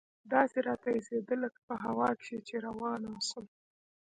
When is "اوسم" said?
3.11-3.45